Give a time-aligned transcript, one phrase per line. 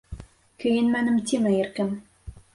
[0.63, 1.95] Кейенмәнем, тимә, иркәм.